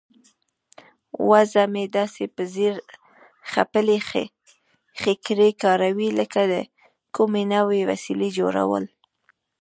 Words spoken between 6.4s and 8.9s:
د کومې نوې وسیلې جوړول.